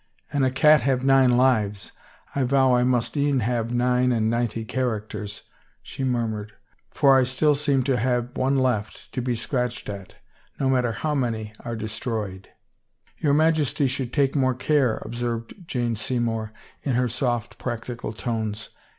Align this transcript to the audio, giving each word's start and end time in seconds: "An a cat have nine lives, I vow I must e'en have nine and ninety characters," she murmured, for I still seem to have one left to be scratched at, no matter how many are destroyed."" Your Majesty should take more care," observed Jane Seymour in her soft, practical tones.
"An 0.33 0.41
a 0.43 0.49
cat 0.49 0.81
have 0.81 1.03
nine 1.05 1.29
lives, 1.29 1.91
I 2.35 2.41
vow 2.41 2.73
I 2.73 2.83
must 2.83 3.15
e'en 3.15 3.41
have 3.41 3.71
nine 3.71 4.11
and 4.11 4.31
ninety 4.31 4.65
characters," 4.65 5.43
she 5.83 6.03
murmured, 6.03 6.53
for 6.89 7.19
I 7.19 7.23
still 7.23 7.53
seem 7.53 7.83
to 7.83 7.97
have 7.97 8.35
one 8.35 8.57
left 8.57 9.11
to 9.11 9.21
be 9.21 9.35
scratched 9.35 9.89
at, 9.89 10.15
no 10.59 10.71
matter 10.71 10.91
how 10.93 11.13
many 11.13 11.53
are 11.59 11.75
destroyed."" 11.75 12.49
Your 13.19 13.35
Majesty 13.35 13.85
should 13.85 14.11
take 14.11 14.35
more 14.35 14.55
care," 14.55 14.99
observed 15.05 15.53
Jane 15.67 15.95
Seymour 15.95 16.51
in 16.81 16.93
her 16.95 17.07
soft, 17.07 17.59
practical 17.59 18.11
tones. 18.11 18.71